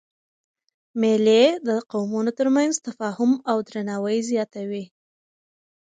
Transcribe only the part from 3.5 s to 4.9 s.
درناوی زیاتوي.